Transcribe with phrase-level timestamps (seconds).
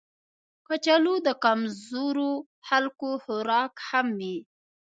[0.67, 2.31] کچالو د کمزورو
[2.67, 4.37] خلکو خوراک هم وي